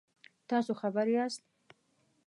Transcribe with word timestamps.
تاسو 0.49 0.71
خبر 0.81 1.07
یاست؟ 1.15 1.43